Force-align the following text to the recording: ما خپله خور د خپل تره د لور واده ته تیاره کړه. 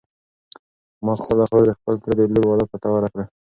ما 1.03 1.13
خپله 1.19 1.43
خور 1.49 1.63
د 1.67 1.71
خپل 1.79 1.95
تره 2.03 2.13
د 2.17 2.21
لور 2.33 2.45
واده 2.47 2.65
ته 2.71 2.77
تیاره 2.83 3.07
کړه. 3.13 3.25